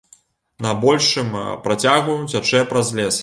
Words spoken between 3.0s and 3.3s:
лес.